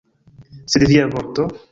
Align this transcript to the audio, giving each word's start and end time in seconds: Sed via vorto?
Sed 0.75 0.87
via 0.93 1.05
vorto? 1.11 1.47